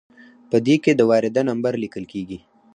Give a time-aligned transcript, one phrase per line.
[0.49, 2.39] په دې کې د وارده نمبر لیکل کیږي.